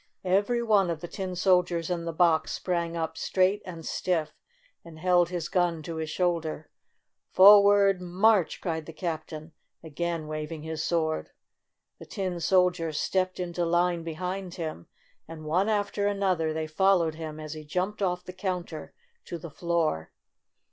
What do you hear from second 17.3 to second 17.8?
as he